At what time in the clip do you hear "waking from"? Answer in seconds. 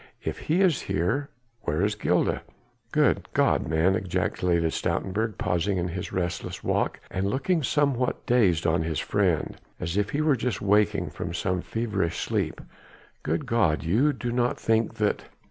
10.59-11.35